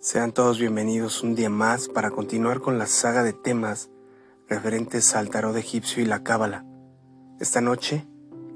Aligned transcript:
Sean 0.00 0.30
todos 0.30 0.60
bienvenidos 0.60 1.24
un 1.24 1.34
día 1.34 1.50
más 1.50 1.88
para 1.88 2.12
continuar 2.12 2.60
con 2.60 2.78
la 2.78 2.86
saga 2.86 3.24
de 3.24 3.32
temas 3.32 3.90
referentes 4.48 5.16
al 5.16 5.28
tarot 5.28 5.56
egipcio 5.56 6.00
y 6.00 6.06
la 6.06 6.22
cábala. 6.22 6.64
Esta 7.40 7.60
noche 7.60 8.06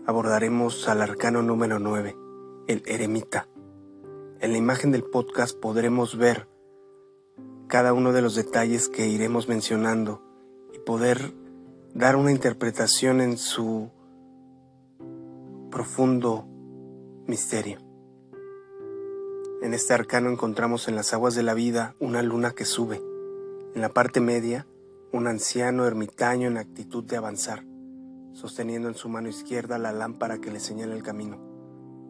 abordaremos 0.07 0.89
al 0.89 1.02
arcano 1.02 1.43
número 1.43 1.80
9, 1.80 2.16
el 2.69 2.84
eremita. 2.87 3.48
En 4.39 4.52
la 4.52 4.59
imagen 4.59 4.93
del 4.93 5.02
podcast 5.02 5.59
podremos 5.59 6.16
ver 6.16 6.48
cada 7.66 7.93
uno 7.93 8.12
de 8.12 8.23
los 8.23 8.37
detalles 8.37 8.88
que 8.88 9.09
iremos 9.09 9.48
mencionando 9.48 10.23
y 10.73 10.79
poder 10.79 11.34
dar 11.93 12.15
una 12.15 12.30
interpretación 12.30 13.20
en 13.20 13.37
su 13.37 13.91
profundo 15.73 16.47
misterio. 17.27 17.91
En 19.62 19.75
este 19.75 19.95
arcano 19.95 20.29
encontramos 20.29 20.89
en 20.89 20.97
las 20.97 21.12
aguas 21.12 21.37
de 21.37 21.45
la 21.45 21.55
vida 21.55 21.95
una 22.01 22.20
luna 22.20 22.51
que 22.51 22.65
sube. 22.65 23.01
En 23.77 23.80
la 23.80 23.91
parte 23.91 24.20
media, 24.20 24.66
un 25.12 25.29
anciano 25.29 25.87
ermitaño 25.87 26.48
en 26.48 26.57
actitud 26.57 27.05
de 27.05 27.16
avanzar, 27.16 27.65
sosteniendo 28.33 28.89
en 28.89 28.97
su 28.97 29.09
mano 29.09 29.29
izquierda 29.29 29.79
la 29.79 29.93
lámpara 29.93 30.41
que 30.41 30.51
le 30.51 30.59
señala 30.59 30.97
el 30.97 31.05
camino. 31.05 31.39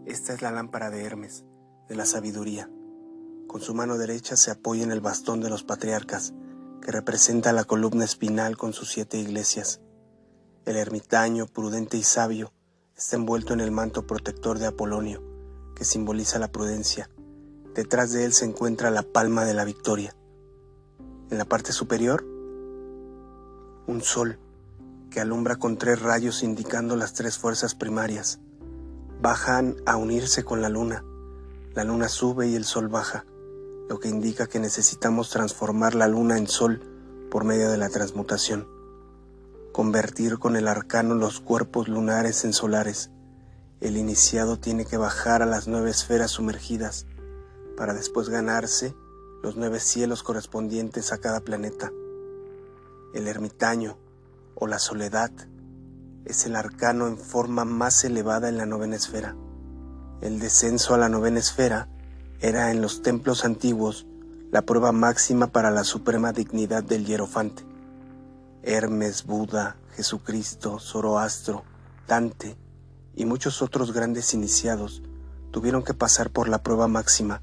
Esta 0.07 0.33
es 0.33 0.41
la 0.41 0.51
lámpara 0.51 0.89
de 0.89 1.05
Hermes, 1.05 1.45
de 1.91 1.95
la 1.95 2.07
sabiduría. 2.07 2.71
Con 3.49 3.61
su 3.61 3.75
mano 3.75 3.99
derecha 3.99 4.35
se 4.37 4.51
apoya 4.51 4.85
en 4.85 4.91
el 4.91 5.03
bastón 5.03 5.43
de 5.43 5.51
los 5.51 5.63
patriarcas, 5.63 6.33
que 6.81 6.91
representa 6.91 7.53
la 7.53 7.65
columna 7.65 8.07
espinal 8.07 8.57
con 8.57 8.73
sus 8.73 8.89
siete 8.89 9.19
iglesias. 9.19 9.83
El 10.65 10.77
ermitaño, 10.77 11.49
prudente 11.49 11.99
y 11.99 12.03
sabio, 12.03 12.51
está 12.97 13.17
envuelto 13.17 13.53
en 13.53 13.61
el 13.61 13.73
manto 13.73 14.07
protector 14.07 14.59
de 14.59 14.69
Apolonio, 14.69 15.23
que 15.77 15.85
simboliza 15.85 16.39
la 16.39 16.51
prudencia 16.51 17.11
Detrás 17.75 18.13
de 18.13 18.27
él 18.27 18.35
se 18.35 18.45
encuentra 18.45 18.91
la 18.91 19.03
palma 19.03 19.47
de 19.47 19.55
la 19.55 19.65
victoria. 19.65 20.15
En 21.31 21.39
la 21.39 21.47
parte 21.47 21.73
superior, 21.73 22.23
un 23.87 24.03
sol 24.03 24.39
que 25.11 25.21
alumbra 25.21 25.57
con 25.57 25.79
tres 25.79 26.03
rayos 26.03 26.43
indicando 26.43 26.97
las 26.97 27.15
tres 27.15 27.39
fuerzas 27.39 27.75
primarias. 27.75 28.41
Bajan 29.23 29.77
a 29.87 29.97
unirse 29.97 30.45
con 30.45 30.61
la 30.61 30.69
luna. 30.69 31.03
La 31.75 31.85
luna 31.85 32.11
sube 32.11 32.47
y 32.49 32.57
el 32.57 32.67
sol 32.67 32.89
baja, 32.89 33.25
lo 33.89 33.99
que 33.99 34.11
indica 34.11 34.47
que 34.47 34.61
necesitamos 34.61 35.31
transformar 35.31 35.95
la 35.95 36.09
luna 36.09 36.37
en 36.37 36.49
sol 36.49 36.83
por 37.31 37.45
medio 37.45 37.71
de 37.71 37.79
la 37.79 37.89
transmutación. 37.89 38.69
Convertir 39.73 40.39
con 40.39 40.57
el 40.57 40.69
arcano 40.69 41.15
los 41.15 41.41
cuerpos 41.41 41.89
lunares 41.89 42.45
en 42.45 42.53
solares. 42.53 43.11
El 43.81 43.97
iniciado 43.97 44.59
tiene 44.59 44.85
que 44.85 44.99
bajar 44.99 45.41
a 45.41 45.47
las 45.47 45.69
nueve 45.69 45.91
esferas 45.91 46.33
sumergidas 46.33 47.07
para 47.77 47.95
después 47.95 48.29
ganarse 48.29 48.95
los 49.43 49.57
nueve 49.57 49.81
cielos 49.81 50.23
correspondientes 50.23 51.13
a 51.13 51.19
cada 51.19 51.41
planeta. 51.41 51.91
El 53.13 53.27
ermitaño 53.27 53.99
o 54.55 54.67
la 54.67 54.79
soledad 54.79 55.31
es 56.25 56.47
el 56.47 56.55
arcano 56.55 57.09
en 57.09 57.19
forma 57.19 57.65
más 57.65 58.05
elevada 58.05 58.49
en 58.49 58.57
la 58.57 58.67
novena 58.67 58.97
esfera. 58.97 59.37
El 60.21 60.39
descenso 60.39 60.95
a 60.95 60.99
la 60.99 61.09
novena 61.09 61.41
esfera 61.41 61.89
era 62.41 62.71
en 62.71 62.81
los 62.81 63.03
templos 63.03 63.45
antiguos 63.45 64.07
la 64.53 64.63
prueba 64.63 64.93
máxima 64.93 65.49
para 65.49 65.71
la 65.71 65.83
suprema 65.83 66.33
dignidad 66.33 66.85
del 66.85 67.05
hierofante. 67.05 67.65
Hermes, 68.63 69.25
Buda, 69.25 69.77
Jesucristo, 69.97 70.79
Zoroastro, 70.79 71.65
Dante 72.07 72.57
y 73.15 73.25
muchos 73.25 73.63
otros 73.63 73.93
grandes 73.93 74.35
iniciados 74.35 75.03
tuvieron 75.51 75.83
que 75.83 75.95
pasar 75.95 76.31
por 76.31 76.49
la 76.49 76.63
prueba 76.63 76.87
máxima 76.87 77.43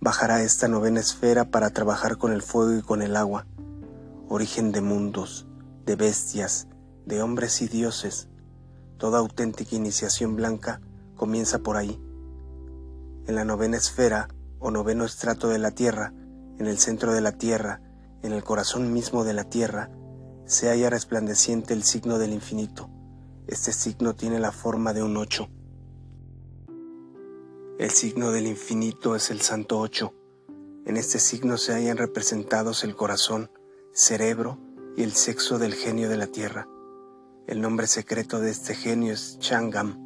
bajará 0.00 0.42
esta 0.42 0.66
novena 0.66 1.00
esfera 1.00 1.50
para 1.50 1.70
trabajar 1.70 2.16
con 2.16 2.32
el 2.32 2.42
fuego 2.42 2.78
y 2.78 2.82
con 2.82 3.02
el 3.02 3.16
agua, 3.16 3.46
origen 4.28 4.72
de 4.72 4.80
mundos, 4.80 5.46
de 5.84 5.96
bestias, 5.96 6.68
de 7.04 7.22
hombres 7.22 7.60
y 7.60 7.68
dioses. 7.68 8.28
Toda 8.96 9.18
auténtica 9.18 9.76
iniciación 9.76 10.36
blanca 10.36 10.80
comienza 11.16 11.58
por 11.58 11.76
ahí. 11.76 12.00
En 13.26 13.34
la 13.34 13.44
novena 13.44 13.76
esfera 13.76 14.28
o 14.58 14.70
noveno 14.70 15.04
estrato 15.04 15.48
de 15.48 15.58
la 15.58 15.72
Tierra, 15.72 16.14
en 16.58 16.66
el 16.66 16.78
centro 16.78 17.12
de 17.12 17.20
la 17.20 17.32
Tierra, 17.32 17.80
en 18.22 18.32
el 18.32 18.42
corazón 18.42 18.92
mismo 18.92 19.24
de 19.24 19.34
la 19.34 19.44
Tierra, 19.44 19.90
se 20.46 20.68
halla 20.68 20.90
resplandeciente 20.90 21.74
el 21.74 21.82
signo 21.82 22.18
del 22.18 22.32
infinito. 22.32 22.90
Este 23.46 23.72
signo 23.72 24.14
tiene 24.14 24.38
la 24.40 24.52
forma 24.52 24.92
de 24.92 25.02
un 25.02 25.16
ocho. 25.16 25.48
El 27.80 27.92
signo 27.92 28.30
del 28.30 28.46
infinito 28.46 29.16
es 29.16 29.30
el 29.30 29.40
Santo 29.40 29.78
Ocho. 29.78 30.12
En 30.84 30.98
este 30.98 31.18
signo 31.18 31.56
se 31.56 31.72
hallan 31.72 31.96
representados 31.96 32.84
el 32.84 32.94
corazón, 32.94 33.50
cerebro 33.94 34.58
y 34.98 35.02
el 35.02 35.12
sexo 35.12 35.58
del 35.58 35.72
genio 35.72 36.10
de 36.10 36.18
la 36.18 36.26
tierra. 36.26 36.68
El 37.46 37.62
nombre 37.62 37.86
secreto 37.86 38.38
de 38.38 38.50
este 38.50 38.74
genio 38.74 39.14
es 39.14 39.38
Changam. 39.38 39.96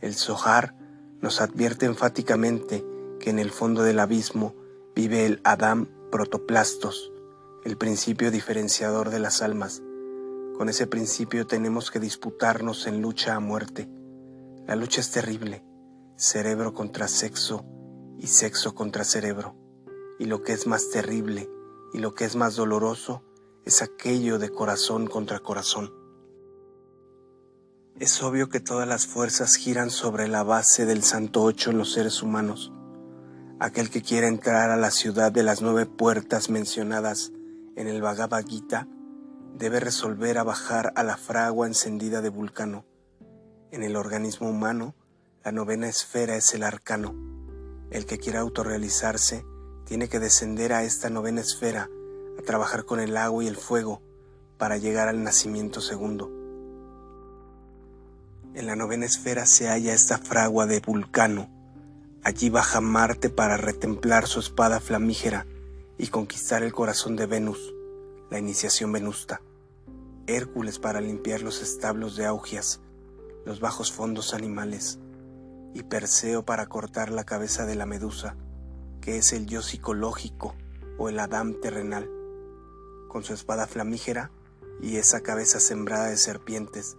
El 0.00 0.14
Zohar 0.14 0.76
nos 1.20 1.40
advierte 1.40 1.86
enfáticamente 1.86 2.86
que 3.18 3.30
en 3.30 3.40
el 3.40 3.50
fondo 3.50 3.82
del 3.82 3.98
abismo 3.98 4.54
vive 4.94 5.26
el 5.26 5.40
Adam 5.42 5.88
protoplastos, 6.12 7.10
el 7.64 7.76
principio 7.76 8.30
diferenciador 8.30 9.10
de 9.10 9.18
las 9.18 9.42
almas. 9.42 9.82
Con 10.56 10.68
ese 10.68 10.86
principio 10.86 11.48
tenemos 11.48 11.90
que 11.90 11.98
disputarnos 11.98 12.86
en 12.86 13.02
lucha 13.02 13.34
a 13.34 13.40
muerte. 13.40 13.88
La 14.68 14.76
lucha 14.76 15.00
es 15.00 15.10
terrible 15.10 15.64
cerebro 16.18 16.74
contra 16.74 17.06
sexo 17.06 17.64
y 18.18 18.26
sexo 18.26 18.74
contra 18.74 19.04
cerebro. 19.04 19.54
Y 20.18 20.24
lo 20.24 20.42
que 20.42 20.52
es 20.52 20.66
más 20.66 20.90
terrible 20.90 21.48
y 21.92 21.98
lo 21.98 22.14
que 22.14 22.24
es 22.24 22.34
más 22.34 22.56
doloroso 22.56 23.22
es 23.64 23.82
aquello 23.82 24.40
de 24.40 24.50
corazón 24.50 25.06
contra 25.06 25.38
corazón. 25.38 25.94
Es 28.00 28.20
obvio 28.20 28.48
que 28.48 28.58
todas 28.58 28.88
las 28.88 29.06
fuerzas 29.06 29.54
giran 29.54 29.90
sobre 29.90 30.26
la 30.26 30.42
base 30.42 30.86
del 30.86 31.04
Santo 31.04 31.42
Ocho 31.42 31.70
en 31.70 31.78
los 31.78 31.92
seres 31.92 32.20
humanos. 32.20 32.72
Aquel 33.60 33.88
que 33.88 34.02
quiera 34.02 34.26
entrar 34.26 34.70
a 34.70 34.76
la 34.76 34.90
ciudad 34.90 35.30
de 35.30 35.44
las 35.44 35.62
nueve 35.62 35.86
puertas 35.86 36.50
mencionadas 36.50 37.32
en 37.76 37.86
el 37.86 38.02
Bhagavad 38.02 38.44
Gita 38.44 38.88
debe 39.56 39.78
resolver 39.78 40.38
a 40.38 40.44
bajar 40.44 40.92
a 40.96 41.04
la 41.04 41.16
fragua 41.16 41.68
encendida 41.68 42.22
de 42.22 42.28
Vulcano. 42.28 42.84
En 43.70 43.84
el 43.84 43.94
organismo 43.94 44.48
humano 44.48 44.96
la 45.44 45.52
novena 45.52 45.88
esfera 45.88 46.36
es 46.36 46.52
el 46.54 46.64
arcano. 46.64 47.14
El 47.90 48.06
que 48.06 48.18
quiera 48.18 48.40
autorrealizarse 48.40 49.44
tiene 49.84 50.08
que 50.08 50.18
descender 50.18 50.72
a 50.72 50.82
esta 50.82 51.10
novena 51.10 51.40
esfera 51.40 51.88
a 52.38 52.42
trabajar 52.42 52.84
con 52.84 53.00
el 53.00 53.16
agua 53.16 53.44
y 53.44 53.46
el 53.46 53.56
fuego 53.56 54.02
para 54.58 54.78
llegar 54.78 55.08
al 55.08 55.22
nacimiento 55.22 55.80
segundo. 55.80 56.30
En 58.54 58.66
la 58.66 58.74
novena 58.74 59.06
esfera 59.06 59.46
se 59.46 59.68
halla 59.68 59.94
esta 59.94 60.18
fragua 60.18 60.66
de 60.66 60.80
Vulcano. 60.80 61.48
Allí 62.24 62.50
baja 62.50 62.80
Marte 62.80 63.30
para 63.30 63.56
retemplar 63.56 64.26
su 64.26 64.40
espada 64.40 64.80
flamígera 64.80 65.46
y 65.96 66.08
conquistar 66.08 66.64
el 66.64 66.72
corazón 66.72 67.14
de 67.14 67.26
Venus, 67.26 67.74
la 68.28 68.40
iniciación 68.40 68.90
venusta. 68.90 69.40
Hércules 70.26 70.78
para 70.80 71.00
limpiar 71.00 71.42
los 71.42 71.62
establos 71.62 72.16
de 72.16 72.26
Augias, 72.26 72.80
los 73.46 73.60
bajos 73.60 73.92
fondos 73.92 74.34
animales 74.34 74.98
y 75.78 75.84
Perseo 75.84 76.44
para 76.44 76.66
cortar 76.66 77.10
la 77.10 77.24
cabeza 77.24 77.64
de 77.64 77.76
la 77.76 77.86
medusa, 77.86 78.36
que 79.00 79.16
es 79.16 79.32
el 79.32 79.46
yo 79.46 79.62
psicológico 79.62 80.56
o 80.98 81.08
el 81.08 81.20
Adán 81.20 81.60
terrenal, 81.60 82.10
con 83.06 83.22
su 83.22 83.32
espada 83.32 83.68
flamígera 83.68 84.32
y 84.82 84.96
esa 84.96 85.20
cabeza 85.20 85.60
sembrada 85.60 86.06
de 86.06 86.16
serpientes. 86.16 86.96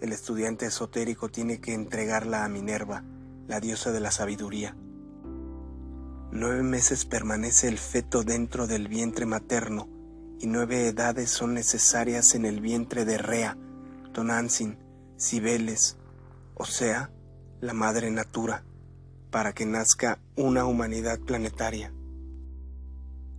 El 0.00 0.12
estudiante 0.12 0.66
esotérico 0.66 1.28
tiene 1.28 1.60
que 1.60 1.74
entregarla 1.74 2.44
a 2.44 2.48
Minerva, 2.48 3.02
la 3.48 3.58
diosa 3.58 3.90
de 3.90 4.00
la 4.00 4.12
sabiduría. 4.12 4.76
Nueve 6.30 6.62
meses 6.62 7.06
permanece 7.06 7.66
el 7.66 7.78
feto 7.78 8.22
dentro 8.22 8.68
del 8.68 8.86
vientre 8.86 9.26
materno 9.26 9.88
y 10.38 10.46
nueve 10.46 10.86
edades 10.86 11.30
son 11.30 11.54
necesarias 11.54 12.36
en 12.36 12.46
el 12.46 12.60
vientre 12.60 13.04
de 13.04 13.18
Rea, 13.18 13.58
Tonantzin, 14.12 14.78
Cibeles, 15.18 15.96
o 16.54 16.64
sea, 16.64 17.10
la 17.60 17.74
madre 17.74 18.10
natura, 18.10 18.64
para 19.30 19.52
que 19.52 19.66
nazca 19.66 20.18
una 20.36 20.64
humanidad 20.64 21.18
planetaria. 21.20 21.92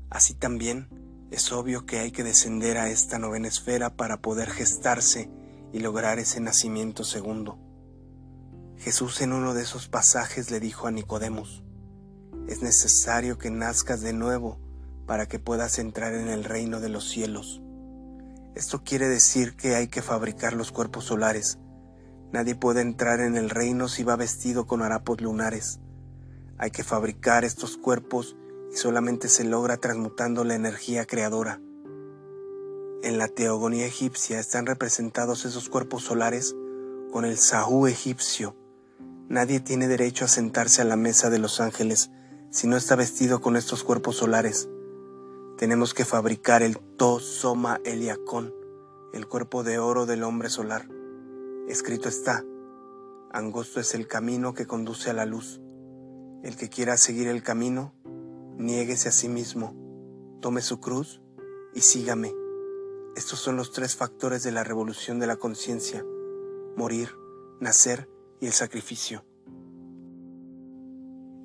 Así 0.10 0.34
también 0.36 0.88
es 1.32 1.52
obvio 1.52 1.86
que 1.86 2.00
hay 2.00 2.12
que 2.12 2.24
descender 2.24 2.78
a 2.78 2.90
esta 2.90 3.18
novena 3.18 3.48
esfera 3.48 3.96
para 3.96 4.22
poder 4.22 4.50
gestarse 4.50 5.30
y 5.74 5.80
lograr 5.80 6.20
ese 6.20 6.40
nacimiento 6.40 7.04
segundo. 7.04 7.58
Jesús 8.78 9.22
en 9.22 9.32
uno 9.32 9.54
de 9.54 9.64
esos 9.64 9.88
pasajes 9.88 10.52
le 10.52 10.60
dijo 10.60 10.88
a 10.88 10.92
Nicodemus, 10.92 11.64
es 12.48 12.62
necesario 12.62 13.38
que 13.38 13.50
nazcas 13.50 14.02
de 14.02 14.14
nuevo 14.14 14.60
para 15.08 15.28
que 15.28 15.40
puedas 15.40 15.80
entrar 15.80 16.14
en 16.14 16.28
el 16.28 16.44
reino 16.44 16.80
de 16.80 16.90
los 16.90 17.10
cielos. 17.10 17.62
Esto 18.56 18.84
quiere 18.84 19.08
decir 19.08 19.56
que 19.56 19.76
hay 19.76 19.88
que 19.88 20.02
fabricar 20.02 20.54
los 20.54 20.72
cuerpos 20.72 21.06
solares, 21.06 21.58
Nadie 22.32 22.56
puede 22.56 22.82
entrar 22.82 23.20
en 23.20 23.36
el 23.36 23.50
reino 23.50 23.90
si 23.90 24.04
va 24.04 24.16
vestido 24.16 24.66
con 24.66 24.82
harapos 24.82 25.20
lunares. 25.20 25.80
Hay 26.58 26.72
que 26.72 26.84
fabricar 26.84 27.44
estos 27.44 27.76
cuerpos 27.76 28.38
y 28.72 28.78
solamente 28.78 29.28
se 29.28 29.44
logra 29.44 29.78
transmutando 29.78 30.44
la 30.46 30.56
energía 30.56 31.06
creadora. 31.06 31.60
En 33.04 33.18
la 33.18 33.28
teogonía 33.28 33.86
egipcia 33.86 34.40
están 34.40 34.66
representados 34.66 35.44
esos 35.44 35.70
cuerpos 35.70 36.04
solares 36.04 36.56
con 37.12 37.26
el 37.26 37.38
Sahú 37.38 37.88
egipcio. 37.88 38.56
Nadie 39.28 39.60
tiene 39.60 39.88
derecho 39.88 40.26
a 40.26 40.30
sentarse 40.30 40.82
a 40.82 40.86
la 40.86 40.96
mesa 40.96 41.30
de 41.30 41.40
los 41.40 41.60
ángeles 41.60 42.12
si 42.50 42.68
no 42.68 42.78
está 42.78 42.96
vestido 42.96 43.42
con 43.42 43.58
estos 43.58 43.84
cuerpos 43.84 44.18
solares. 44.18 44.70
Tenemos 45.58 45.94
que 45.94 46.06
fabricar 46.06 46.64
el 46.64 46.78
To 46.78 47.20
Soma 47.20 47.80
Eliacón, 47.84 48.54
el 49.14 49.28
cuerpo 49.28 49.64
de 49.64 49.80
oro 49.80 50.06
del 50.06 50.24
hombre 50.24 50.50
solar. 50.50 50.88
Escrito 51.72 52.10
está, 52.10 52.44
angosto 53.32 53.80
es 53.80 53.96
el 53.96 54.06
camino 54.06 54.54
que 54.54 54.68
conduce 54.68 55.10
a 55.10 55.14
la 55.14 55.26
luz. 55.26 55.62
El 56.44 56.58
que 56.58 56.68
quiera 56.68 56.98
seguir 56.98 57.30
el 57.30 57.44
camino, 57.44 57.94
niéguese 58.58 59.08
a 59.08 59.14
sí 59.14 59.30
mismo, 59.30 59.74
tome 60.42 60.60
su 60.60 60.82
cruz 60.82 61.22
y 61.74 61.80
sígame. 61.80 62.36
Estos 63.16 63.40
son 63.40 63.56
los 63.56 63.72
tres 63.72 63.96
factores 63.96 64.44
de 64.44 64.52
la 64.52 64.66
revolución 64.66 65.18
de 65.20 65.28
la 65.28 65.38
conciencia, 65.38 66.06
morir, 66.76 67.16
nacer 67.62 68.10
y 68.42 68.48
el 68.48 68.52
sacrificio. 68.52 69.24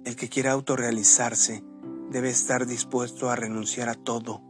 El 0.05 0.17
que 0.17 0.29
quiera 0.29 0.51
autorrealizarse 0.51 1.63
debe 2.11 2.31
estar 2.31 2.67
dispuesto 2.67 3.31
a 3.31 3.37
renunciar 3.37 3.89
a 3.89 3.95
todo, 3.95 4.43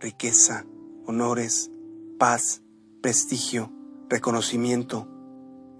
riqueza, 0.00 0.66
honores, 1.06 1.70
paz, 2.18 2.64
prestigio, 3.00 3.72
reconocimiento, 4.10 5.06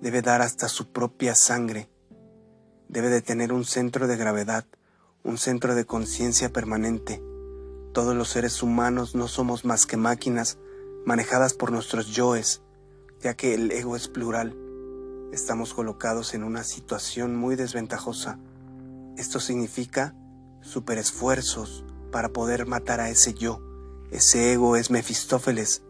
debe 0.01 0.23
dar 0.23 0.41
hasta 0.41 0.69
su 0.69 0.93
propia 0.93 1.35
sangre, 1.35 1.91
debe 2.89 3.09
de 3.09 3.23
tener 3.23 3.53
un 3.53 3.65
centro 3.65 4.07
de 4.07 4.17
gravedad, 4.17 4.65
un 5.25 5.37
centro 5.37 5.75
de 5.75 5.85
conciencia 5.85 6.53
permanente. 6.53 7.21
Todos 7.93 8.15
los 8.15 8.29
seres 8.29 8.63
humanos 8.63 9.17
no 9.17 9.27
somos 9.27 9.65
más 9.65 9.85
que 9.85 9.97
máquinas 9.97 10.59
manejadas 11.05 11.55
por 11.55 11.73
nuestros 11.73 12.07
yoes, 12.15 12.63
ya 13.21 13.35
que 13.35 13.53
el 13.53 13.73
ego 13.73 13.97
es 13.97 14.07
plural. 14.07 14.57
Estamos 15.33 15.75
colocados 15.75 16.33
en 16.33 16.45
una 16.45 16.63
situación 16.63 17.35
muy 17.35 17.57
desventajosa. 17.57 18.39
Esto 19.17 19.41
significa 19.41 20.15
superesfuerzos 20.61 21.85
para 22.13 22.29
poder 22.29 22.67
matar 22.67 23.01
a 23.01 23.11
ese 23.11 23.35
yo. 23.35 23.61
Ese 24.13 24.53
ego 24.53 24.77
es 24.77 24.93
Mefistófeles, 24.93 25.83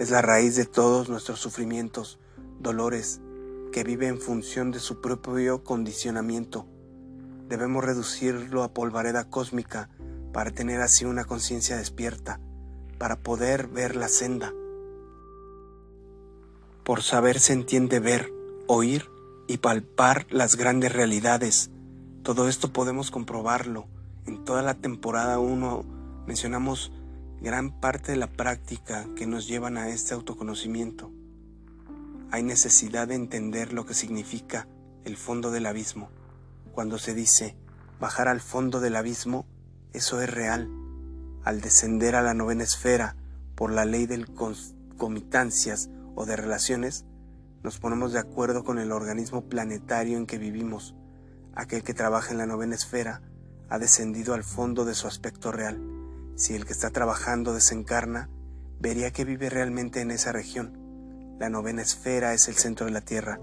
es 0.00 0.08
la 0.10 0.22
raíz 0.22 0.56
de 0.56 0.64
todos 0.64 1.10
nuestros 1.10 1.40
sufrimientos, 1.40 2.18
dolores, 2.58 3.20
que 3.70 3.84
vive 3.84 4.06
en 4.06 4.18
función 4.18 4.70
de 4.70 4.80
su 4.80 5.02
propio 5.02 5.62
condicionamiento. 5.62 6.66
Debemos 7.50 7.84
reducirlo 7.84 8.62
a 8.62 8.72
polvareda 8.72 9.28
cósmica 9.28 9.90
para 10.32 10.52
tener 10.52 10.80
así 10.80 11.04
una 11.04 11.26
conciencia 11.26 11.76
despierta, 11.76 12.40
para 12.96 13.16
poder 13.16 13.68
ver 13.68 13.94
la 13.94 14.08
senda. 14.08 14.54
Por 16.82 17.02
saber 17.02 17.38
se 17.38 17.52
entiende 17.52 18.00
ver, 18.00 18.32
oír 18.66 19.04
y 19.48 19.58
palpar 19.58 20.26
las 20.30 20.56
grandes 20.56 20.94
realidades. 20.94 21.70
Todo 22.22 22.48
esto 22.48 22.72
podemos 22.72 23.10
comprobarlo. 23.10 23.86
En 24.24 24.46
toda 24.46 24.62
la 24.62 24.72
temporada 24.72 25.38
1 25.38 25.84
mencionamos 26.26 26.90
gran 27.40 27.70
parte 27.70 28.12
de 28.12 28.18
la 28.18 28.26
práctica 28.26 29.06
que 29.16 29.26
nos 29.26 29.48
llevan 29.48 29.78
a 29.78 29.88
este 29.88 30.12
autoconocimiento. 30.12 31.10
Hay 32.30 32.42
necesidad 32.42 33.08
de 33.08 33.14
entender 33.14 33.72
lo 33.72 33.86
que 33.86 33.94
significa 33.94 34.68
el 35.04 35.16
fondo 35.16 35.50
del 35.50 35.64
abismo. 35.64 36.10
Cuando 36.72 36.98
se 36.98 37.14
dice 37.14 37.56
bajar 37.98 38.28
al 38.28 38.42
fondo 38.42 38.80
del 38.80 38.94
abismo, 38.94 39.46
eso 39.94 40.20
es 40.20 40.28
real. 40.28 40.68
Al 41.42 41.62
descender 41.62 42.14
a 42.14 42.20
la 42.20 42.34
novena 42.34 42.62
esfera 42.62 43.16
por 43.54 43.72
la 43.72 43.86
ley 43.86 44.04
de 44.04 44.26
comitancias 44.98 45.88
o 46.14 46.26
de 46.26 46.36
relaciones, 46.36 47.06
nos 47.62 47.78
ponemos 47.78 48.12
de 48.12 48.18
acuerdo 48.18 48.64
con 48.64 48.78
el 48.78 48.92
organismo 48.92 49.48
planetario 49.48 50.18
en 50.18 50.26
que 50.26 50.36
vivimos. 50.36 50.94
Aquel 51.54 51.82
que 51.82 51.94
trabaja 51.94 52.32
en 52.32 52.38
la 52.38 52.46
novena 52.46 52.74
esfera 52.74 53.22
ha 53.70 53.78
descendido 53.78 54.34
al 54.34 54.44
fondo 54.44 54.84
de 54.84 54.94
su 54.94 55.06
aspecto 55.06 55.52
real 55.52 55.89
si 56.40 56.54
el 56.54 56.64
que 56.64 56.72
está 56.72 56.88
trabajando 56.88 57.52
desencarna, 57.52 58.30
vería 58.80 59.10
que 59.10 59.26
vive 59.26 59.50
realmente 59.50 60.00
en 60.00 60.10
esa 60.10 60.32
región. 60.32 61.36
La 61.38 61.50
novena 61.50 61.82
esfera 61.82 62.32
es 62.32 62.48
el 62.48 62.54
centro 62.54 62.86
de 62.86 62.92
la 62.92 63.02
Tierra. 63.02 63.38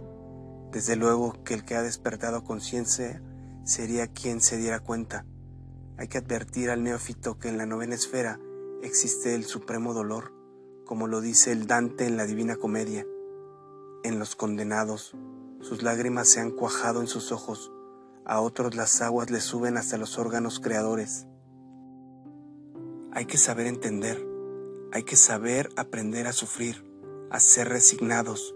Desde 0.72 0.96
luego 0.96 1.44
que 1.44 1.54
el 1.54 1.64
que 1.64 1.76
ha 1.76 1.84
despertado 1.84 2.44
conciencia 2.44 3.22
sería 3.64 4.08
quien 4.08 4.42
se 4.42 4.58
diera 4.58 4.80
cuenta. 4.80 5.28
Hay 6.00 6.08
que 6.08 6.18
advertir 6.18 6.72
al 6.72 6.82
neófito 6.82 7.38
que 7.38 7.50
en 7.50 7.60
la 7.60 7.68
novena 7.68 7.94
esfera 7.94 8.40
existe 8.82 9.36
el 9.36 9.46
supremo 9.46 9.94
dolor, 9.94 10.34
como 10.84 11.06
lo 11.06 11.22
dice 11.22 11.52
el 11.52 11.68
Dante 11.68 12.08
en 12.08 12.18
la 12.18 12.26
Divina 12.26 12.56
Comedia. 12.56 13.06
En 14.04 14.18
los 14.18 14.36
condenados, 14.36 15.16
sus 15.62 15.84
lágrimas 15.84 16.30
se 16.30 16.40
han 16.40 16.50
cuajado 16.50 17.02
en 17.02 17.08
sus 17.08 17.32
ojos, 17.32 17.72
a 18.26 18.42
otros 18.42 18.74
las 18.74 19.04
aguas 19.04 19.30
le 19.30 19.40
suben 19.40 19.78
hasta 19.78 19.98
los 19.98 20.18
órganos 20.18 20.60
creadores. 20.60 21.28
Hay 23.18 23.26
que 23.26 23.40
saber 23.40 23.66
entender, 23.66 24.24
hay 24.92 25.02
que 25.02 25.16
saber 25.16 25.72
aprender 25.76 26.28
a 26.28 26.34
sufrir, 26.34 26.86
a 27.32 27.40
ser 27.40 27.68
resignados. 27.68 28.54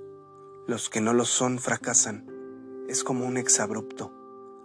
Los 0.68 0.92
que 0.92 1.02
no 1.02 1.14
lo 1.14 1.26
son 1.26 1.58
fracasan. 1.58 2.28
Es 2.88 3.04
como 3.04 3.26
un 3.26 3.38
exabrupto, 3.38 4.14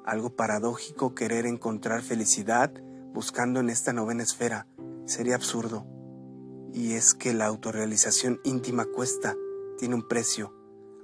algo 0.05 0.37
paradójico 0.37 1.15
querer 1.15 1.47
encontrar 1.47 2.03
felicidad 2.03 2.75
buscando 3.15 3.59
en 3.61 3.71
esta 3.71 3.95
novena 3.95 4.23
esfera. 4.23 4.67
Sería 5.07 5.35
absurdo. 5.35 5.87
Y 6.75 6.93
es 6.93 7.15
que 7.15 7.33
la 7.33 7.47
autorrealización 7.47 8.39
íntima 8.45 8.85
cuesta, 8.85 9.35
tiene 9.79 9.95
un 9.95 10.07
precio, 10.07 10.53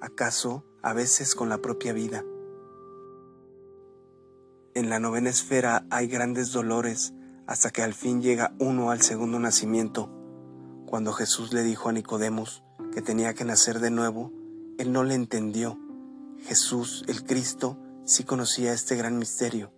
acaso 0.02 0.66
a 0.82 0.92
veces 0.92 1.34
con 1.34 1.48
la 1.48 1.62
propia 1.62 1.94
vida. 1.94 2.26
En 4.74 4.90
la 4.90 5.00
novena 5.00 5.30
esfera 5.30 5.86
hay 5.88 6.08
grandes 6.08 6.52
dolores, 6.52 7.14
hasta 7.46 7.70
que 7.70 7.82
al 7.82 7.94
fin 7.94 8.22
llega 8.22 8.54
uno 8.58 8.90
al 8.90 9.02
segundo 9.02 9.38
nacimiento. 9.38 10.10
Cuando 10.86 11.12
Jesús 11.12 11.52
le 11.52 11.62
dijo 11.62 11.88
a 11.88 11.92
Nicodemos 11.92 12.62
que 12.92 13.02
tenía 13.02 13.34
que 13.34 13.44
nacer 13.44 13.80
de 13.80 13.90
nuevo, 13.90 14.32
él 14.78 14.92
no 14.92 15.04
le 15.04 15.14
entendió. 15.14 15.78
Jesús, 16.44 17.04
el 17.08 17.24
Cristo, 17.24 17.78
sí 18.04 18.24
conocía 18.24 18.72
este 18.72 18.96
gran 18.96 19.18
misterio. 19.18 19.72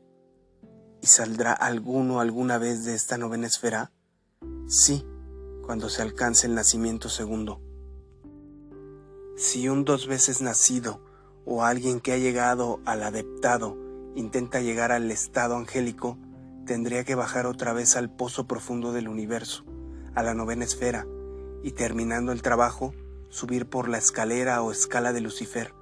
¿Y 1.01 1.07
saldrá 1.07 1.53
alguno 1.53 2.21
alguna 2.21 2.59
vez 2.59 2.85
de 2.85 2.95
esta 2.95 3.19
novena 3.19 3.47
esfera? 3.47 3.93
Sí, 4.67 5.07
cuando 5.65 5.89
se 5.89 6.03
alcance 6.03 6.47
el 6.47 6.55
nacimiento 6.55 7.09
segundo. 7.09 7.61
Si 9.37 9.69
un 9.69 9.85
dos 9.85 10.07
veces 10.07 10.41
nacido 10.41 11.01
o 11.45 11.65
alguien 11.65 12.01
que 12.01 12.13
ha 12.13 12.19
llegado 12.19 12.81
al 12.85 13.03
adeptado 13.03 13.77
intenta 14.15 14.61
llegar 14.61 14.93
al 14.93 15.11
estado 15.11 15.57
angélico, 15.57 16.19
tendría 16.65 17.05
que 17.05 17.15
bajar 17.15 17.47
otra 17.47 17.73
vez 17.73 17.97
al 17.97 18.11
pozo 18.11 18.47
profundo 18.47 18.93
del 18.93 19.09
universo, 19.09 19.65
a 20.15 20.23
la 20.23 20.35
novena 20.35 20.65
esfera, 20.65 21.07
y 21.63 21.73
terminando 21.73 22.33
el 22.33 22.43
trabajo, 22.43 22.95
subir 23.29 23.67
por 23.67 23.89
la 23.89 23.99
escalera 23.99 24.63
o 24.63 24.73
escala 24.73 25.13
de 25.13 25.21
Lucifer 25.21 25.75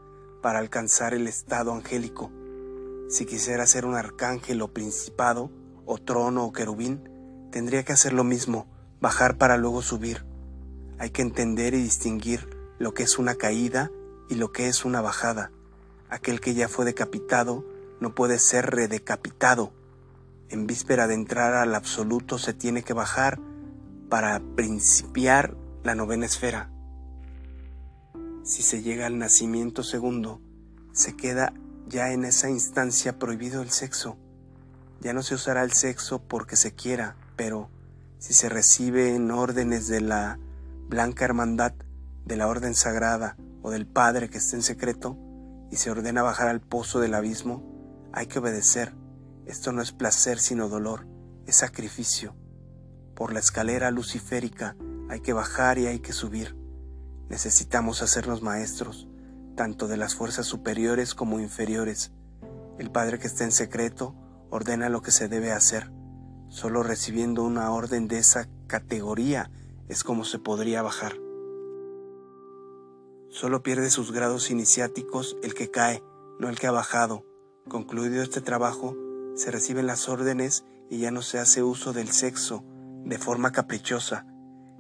para 0.43 0.59
alcanzar 0.59 1.15
el 1.15 1.27
estado 1.27 1.73
angélico. 1.73 2.31
Si 3.09 3.27
quisiera 3.27 3.67
ser 3.67 3.87
un 3.87 3.95
arcángel 3.95 4.63
o 4.63 4.69
principado, 4.69 5.51
o 5.85 5.99
trono 5.99 6.45
o 6.45 6.53
querubín, 6.53 7.09
tendría 7.51 7.85
que 7.85 7.93
hacer 7.93 8.13
lo 8.13 8.25
mismo, 8.25 8.67
bajar 9.01 9.39
para 9.39 9.57
luego 9.57 9.83
subir. 9.83 10.25
Hay 10.99 11.11
que 11.11 11.23
entender 11.23 11.75
y 11.75 11.83
distinguir 11.83 12.49
lo 12.79 12.95
que 12.95 13.03
es 13.03 13.19
una 13.19 13.35
caída 13.35 13.91
y 14.29 14.37
lo 14.37 14.53
que 14.53 14.69
es 14.69 14.85
una 14.85 15.01
bajada. 15.01 15.51
Aquel 16.09 16.41
que 16.41 16.55
ya 16.55 16.69
fue 16.69 16.85
decapitado 16.85 17.65
no 18.01 18.15
puede 18.15 18.39
ser 18.39 18.71
redecapitado 18.71 19.73
en 20.53 20.67
víspera 20.67 21.07
de 21.07 21.15
entrar 21.15 21.55
al 21.55 21.75
absoluto 21.75 22.37
se 22.37 22.53
tiene 22.53 22.83
que 22.83 22.93
bajar 22.93 23.41
para 24.11 24.39
principiar 24.55 25.57
la 25.83 25.95
novena 25.95 26.27
esfera. 26.27 26.71
Si 28.45 28.63
se 28.63 28.83
llega 28.83 29.07
al 29.07 29.17
nacimiento 29.17 29.83
segundo, 29.83 30.43
se 30.93 31.17
queda 31.17 31.55
ya 31.89 32.13
en 32.13 32.27
esa 32.27 32.51
instancia 32.51 33.19
prohibido 33.19 33.63
el 33.63 33.71
sexo. 33.71 34.19
Ya 35.01 35.15
no 35.15 35.23
se 35.23 35.37
usará 35.37 35.63
el 35.63 35.73
sexo 35.73 36.23
porque 36.23 36.57
se 36.57 36.75
quiera, 36.75 37.17
pero 37.35 37.71
si 38.19 38.35
se 38.35 38.51
recibe 38.51 39.15
en 39.15 39.31
órdenes 39.31 39.89
de 39.89 40.03
la 40.03 40.39
blanca 40.87 41.25
hermandad, 41.25 41.73
de 42.27 42.37
la 42.37 42.47
orden 42.47 42.75
sagrada 42.75 43.37
o 43.63 43.71
del 43.71 43.87
Padre 43.87 44.29
que 44.29 44.39
esté 44.39 44.57
en 44.57 44.63
secreto, 44.63 45.17
y 45.71 45.77
se 45.77 45.91
ordena 45.91 46.23
bajar 46.23 46.49
al 46.49 46.61
pozo 46.61 47.01
del 47.01 47.15
abismo, 47.15 47.65
hay 48.13 48.27
que 48.27 48.39
obedecer 48.39 48.93
esto 49.47 49.73
no 49.73 49.83
es 49.83 49.93
placer 49.93 50.39
sino 50.39 50.69
dolor, 50.69 51.07
es 51.47 51.57
sacrificio. 51.57 52.35
Por 53.15 53.33
la 53.33 53.41
escalera 53.41 53.91
luciférica 53.91 54.77
hay 55.09 55.21
que 55.21 55.33
bajar 55.33 55.79
y 55.79 55.87
hay 55.87 56.01
que 56.01 56.13
subir. 56.13 56.57
Necesitamos 57.29 58.03
hacernos 58.03 58.43
maestros, 58.43 59.09
tanto 59.57 59.89
de 59.89 59.97
las 59.97 60.15
fuerzas 60.15 60.47
superiores 60.47 61.15
como 61.15 61.41
inferiores. 61.41 62.13
El 62.79 62.91
Padre 62.91 63.19
que 63.19 63.27
está 63.27 63.45
en 63.45 63.53
secreto 63.53 64.15
ordena 64.51 64.89
lo 64.89 65.03
que 65.03 65.11
se 65.11 65.29
debe 65.29 65.53
hacer. 65.53 65.91
Solo 66.49 66.83
recibiendo 66.83 67.43
una 67.43 67.71
orden 67.71 68.09
de 68.09 68.19
esa 68.19 68.49
categoría 68.67 69.51
es 69.89 70.05
como 70.05 70.25
se 70.25 70.39
podría 70.39 70.83
bajar. 70.83 71.15
Solo 73.31 73.63
pierde 73.63 73.89
sus 73.89 74.13
grados 74.13 74.51
iniciáticos 74.51 75.39
el 75.43 75.55
que 75.55 75.71
cae, 75.71 76.03
no 76.39 76.51
el 76.51 76.59
que 76.59 76.67
ha 76.67 76.71
bajado. 76.71 77.25
Concluido 77.69 78.23
este 78.23 78.43
trabajo, 78.43 78.95
se 79.35 79.51
reciben 79.51 79.87
las 79.87 80.09
órdenes 80.09 80.65
y 80.91 80.99
ya 80.99 81.11
no 81.11 81.23
se 81.23 81.39
hace 81.39 81.63
uso 81.63 81.93
del 81.93 82.11
sexo 82.11 82.65
de 83.05 83.19
forma 83.19 83.53
caprichosa. 83.53 84.27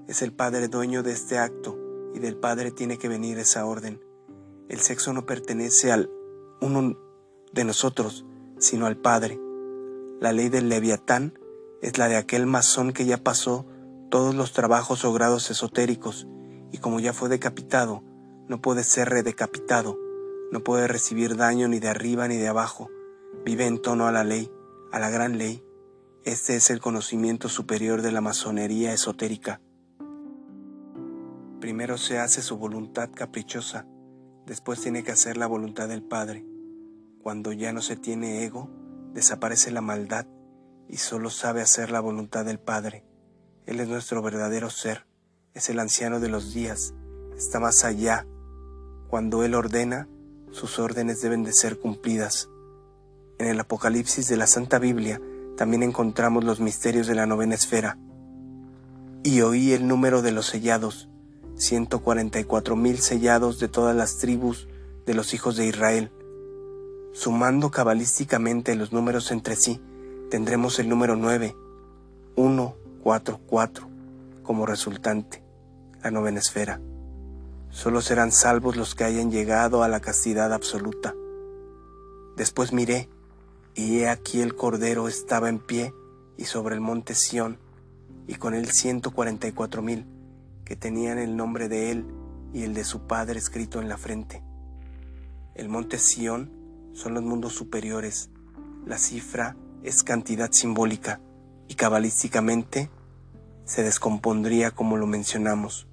Es 0.09 0.23
el 0.23 0.33
Padre 0.33 0.69
dueño 0.69 1.03
de 1.03 1.13
este 1.13 1.39
acto 1.39 1.79
y 2.15 2.19
del 2.19 2.37
Padre 2.37 2.71
tiene 2.71 2.99
que 2.99 3.09
venir 3.09 3.39
esa 3.39 3.65
orden. 3.65 4.01
El 4.69 4.81
sexo 4.81 5.13
no 5.13 5.27
pertenece 5.27 5.93
al 5.93 6.11
uno 6.61 6.97
de 7.53 7.65
nosotros, 7.65 8.27
sino 8.59 8.87
al 8.87 8.97
Padre. 8.97 9.41
La 10.21 10.33
ley 10.33 10.49
del 10.49 10.69
leviatán 10.69 11.39
es 11.81 11.99
la 11.99 12.09
de 12.09 12.17
aquel 12.17 12.47
masón 12.47 12.93
que 12.93 13.05
ya 13.05 13.17
pasó 13.17 13.67
todos 14.11 14.35
los 14.35 14.53
trabajos 14.53 15.05
o 15.05 15.13
grados 15.13 15.51
esotéricos 15.51 16.27
y 16.71 16.79
como 16.79 17.01
ya 17.01 17.13
fue 17.13 17.29
decapitado, 17.29 18.03
no 18.49 18.61
puede 18.61 18.85
ser 18.85 19.09
redecapitado, 19.11 19.99
no 20.51 20.63
puede 20.63 20.87
recibir 20.89 21.37
daño 21.37 21.69
ni 21.69 21.81
de 21.81 21.89
arriba 21.89 22.29
ni 22.29 22.37
de 22.37 22.49
abajo, 22.49 22.91
vive 23.45 23.67
en 23.67 23.83
tono 23.83 24.07
a 24.07 24.13
la 24.13 24.25
ley, 24.25 24.51
a 24.93 24.99
la 24.99 25.11
gran 25.11 25.39
ley. 25.39 25.65
Este 26.25 26.55
es 26.55 26.71
el 26.71 26.81
conocimiento 26.81 27.49
superior 27.49 28.03
de 28.03 28.13
la 28.13 28.21
masonería 28.21 28.93
esotérica. 28.93 29.61
Primero 31.61 31.99
se 31.99 32.19
hace 32.19 32.43
su 32.43 32.57
voluntad 32.57 33.11
caprichosa, 33.13 33.87
después 34.47 34.81
tiene 34.81 35.03
que 35.03 35.13
hacer 35.13 35.37
la 35.37 35.47
voluntad 35.47 35.89
del 35.89 36.03
Padre. 36.03 36.45
Cuando 37.23 37.53
ya 37.53 37.73
no 37.73 37.83
se 37.83 37.97
tiene 37.97 38.45
ego, 38.45 38.71
desaparece 39.13 39.71
la 39.71 39.81
maldad 39.81 40.27
y 40.89 40.99
solo 40.99 41.31
sabe 41.31 41.63
hacer 41.63 41.91
la 41.91 42.01
voluntad 42.01 42.45
del 42.45 42.61
Padre. 42.61 43.05
Él 43.67 43.81
es 43.81 43.89
nuestro 43.89 44.23
verdadero 44.23 44.71
ser, 44.71 45.07
es 45.55 45.69
el 45.69 45.79
anciano 45.79 46.21
de 46.21 46.29
los 46.29 46.53
días, 46.53 46.95
está 47.37 47.61
más 47.61 47.85
allá. 47.85 48.27
Cuando 49.09 49.45
Él 49.45 49.55
ordena, 49.55 50.09
sus 50.51 50.79
órdenes 50.79 51.21
deben 51.23 51.45
de 51.45 51.53
ser 51.53 51.79
cumplidas. 51.79 52.49
En 53.43 53.49
el 53.49 53.59
Apocalipsis 53.59 54.29
de 54.29 54.37
la 54.37 54.47
Santa 54.47 54.79
Biblia 54.79 55.21
también 55.57 55.83
encontramos 55.83 56.45
los 56.45 56.61
misterios 56.61 57.09
de 57.09 57.17
la 57.17 57.27
novena 57.27 57.57
esfera. 57.57 57.99
Y 59.25 59.41
oí 59.41 59.73
el 59.73 59.89
número 59.89 60.23
de 60.23 60.31
los 60.31 60.47
sellados, 60.47 61.09
144 61.57 62.77
mil 62.77 62.99
sellados 62.99 63.59
de 63.59 63.67
todas 63.67 63.97
las 63.97 64.19
tribus 64.19 64.69
de 65.07 65.15
los 65.15 65.35
hijos 65.35 65.57
de 65.57 65.67
Israel. 65.67 66.13
Sumando 67.13 67.73
cabalísticamente 67.73 68.77
los 68.77 68.93
números 68.93 69.33
entre 69.33 69.57
sí, 69.57 69.81
tendremos 70.31 70.79
el 70.79 70.89
número 70.89 71.17
9, 71.17 71.57
1, 72.37 72.77
4, 73.03 73.41
4, 73.45 73.89
como 74.45 74.67
resultante, 74.67 75.43
la 76.01 76.13
novena 76.13 76.39
esfera. 76.39 76.81
Solo 77.71 78.03
serán 78.03 78.31
salvos 78.31 78.77
los 78.77 78.95
que 78.95 79.03
hayan 79.03 79.33
llegado 79.33 79.83
a 79.83 79.89
la 79.89 79.99
castidad 79.99 80.53
absoluta. 80.53 81.13
Después 82.37 82.73
miré, 82.73 83.09
y 83.75 84.01
he 84.01 84.09
aquí 84.09 84.41
el 84.41 84.55
Cordero 84.55 85.09
estaba 85.09 85.49
en 85.49 85.59
pie 85.59 85.95
y 86.37 86.45
sobre 86.45 86.75
el 86.75 86.81
monte 86.81 87.15
Sión, 87.15 87.59
y 88.27 88.35
con 88.35 88.55
él 88.55 88.71
ciento 88.71 89.11
cuarenta 89.11 89.49
y 89.49 89.53
cuatro 89.53 89.83
mil, 89.83 90.07
que 90.65 90.77
tenían 90.77 91.19
el 91.19 91.37
nombre 91.37 91.69
de 91.69 91.91
él 91.91 92.07
y 92.53 92.63
el 92.63 92.75
de 92.75 92.85
su 92.85 93.07
Padre 93.07 93.39
escrito 93.39 93.81
en 93.81 93.89
la 93.89 93.97
frente. 93.97 94.43
El 95.55 95.69
monte 95.69 95.99
Sión 95.99 96.51
son 96.93 97.15
los 97.15 97.23
mundos 97.23 97.55
superiores. 97.55 98.31
La 98.87 98.99
cifra 98.99 99.57
es 99.83 100.03
cantidad 100.03 100.51
simbólica 100.53 101.21
y 101.69 101.75
cabalísticamente 101.75 102.91
se 103.65 103.83
descompondría 103.83 104.71
como 104.71 104.97
lo 104.97 105.07
mencionamos. 105.07 105.87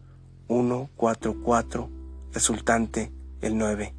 1, 0.48 0.90
4, 0.96 1.36
4, 1.44 1.90
resultante 2.34 3.12
el 3.42 3.58
9. 3.58 3.99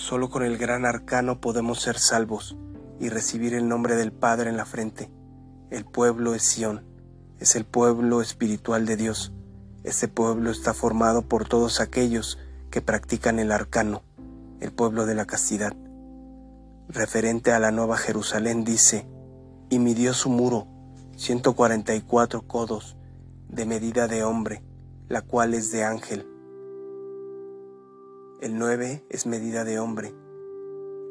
Solo 0.00 0.30
con 0.30 0.42
el 0.42 0.56
gran 0.56 0.86
arcano 0.86 1.42
podemos 1.42 1.82
ser 1.82 1.98
salvos 1.98 2.56
y 2.98 3.10
recibir 3.10 3.52
el 3.52 3.68
nombre 3.68 3.96
del 3.96 4.12
Padre 4.12 4.48
en 4.48 4.56
la 4.56 4.64
frente. 4.64 5.10
El 5.68 5.84
pueblo 5.84 6.34
es 6.34 6.42
Sión, 6.42 6.86
es 7.38 7.54
el 7.54 7.66
pueblo 7.66 8.22
espiritual 8.22 8.86
de 8.86 8.96
Dios. 8.96 9.34
Este 9.84 10.08
pueblo 10.08 10.50
está 10.52 10.72
formado 10.72 11.28
por 11.28 11.46
todos 11.46 11.82
aquellos 11.82 12.38
que 12.70 12.80
practican 12.80 13.38
el 13.38 13.52
arcano, 13.52 14.02
el 14.60 14.72
pueblo 14.72 15.04
de 15.04 15.14
la 15.14 15.26
castidad. 15.26 15.76
Referente 16.88 17.52
a 17.52 17.58
la 17.58 17.70
Nueva 17.70 17.98
Jerusalén 17.98 18.64
dice, 18.64 19.06
y 19.68 19.80
midió 19.80 20.14
su 20.14 20.30
muro, 20.30 20.66
144 21.16 22.48
codos, 22.48 22.96
de 23.50 23.66
medida 23.66 24.08
de 24.08 24.24
hombre, 24.24 24.62
la 25.08 25.20
cual 25.20 25.52
es 25.52 25.70
de 25.70 25.84
ángel. 25.84 26.26
El 28.40 28.58
nueve 28.58 29.04
es 29.10 29.26
medida 29.26 29.64
de 29.64 29.78
hombre. 29.78 30.14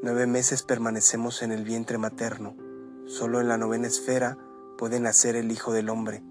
Nueve 0.02 0.26
meses 0.26 0.64
permanecemos 0.64 1.44
en 1.44 1.52
el 1.52 1.64
vientre 1.64 2.00
materno. 2.00 2.56
Solo 3.06 3.40
en 3.40 3.48
la 3.48 3.56
novena 3.56 3.86
esfera 3.86 4.40
puede 4.80 5.00
nacer 5.00 5.36
el 5.36 5.52
Hijo 5.52 5.72
del 5.72 5.90
Hombre. 5.90 6.24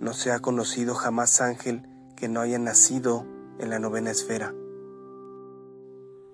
No 0.00 0.14
se 0.14 0.32
ha 0.32 0.40
conocido 0.40 0.96
jamás 0.96 1.40
ángel 1.40 1.88
que 2.16 2.28
no 2.28 2.40
haya 2.40 2.58
nacido 2.58 3.24
en 3.60 3.70
la 3.70 3.78
novena 3.78 4.10
esfera. 4.10 4.52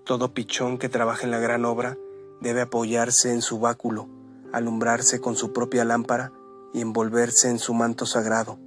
Todo 0.07 0.33
pichón 0.33 0.79
que 0.79 0.89
trabaja 0.89 1.25
en 1.25 1.31
la 1.31 1.39
gran 1.39 1.67
obra 1.67 1.99
debe 2.41 2.63
apoyarse 2.63 3.31
en 3.31 3.43
su 3.43 3.61
báculo, 3.61 4.09
alumbrarse 4.55 5.21
con 5.21 5.37
su 5.37 5.53
propia 5.53 5.85
lámpara 5.85 6.33
y 6.73 6.81
envolverse 6.81 7.51
en 7.51 7.59
su 7.59 7.75
manto 7.75 8.07
sagrado. 8.07 8.59